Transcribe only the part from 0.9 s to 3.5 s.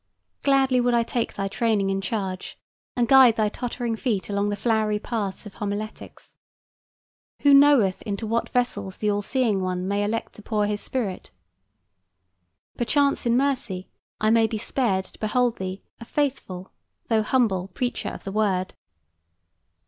I take thy training in charge, and guide thy